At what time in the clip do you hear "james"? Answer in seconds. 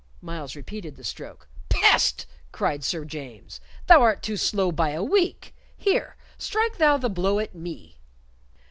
3.05-3.61